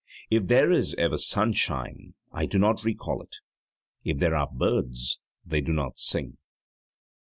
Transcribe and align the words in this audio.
If 0.31 0.47
there 0.47 0.71
is 0.71 0.95
ever 0.95 1.19
sunshine 1.19 2.15
I 2.31 2.47
do 2.47 2.57
not 2.57 2.83
recall 2.83 3.21
it; 3.21 3.35
if 4.03 4.17
there 4.17 4.35
are 4.35 4.49
birds 4.51 5.19
they 5.45 5.61
do 5.61 5.73
not 5.73 5.95
sing. 5.99 6.37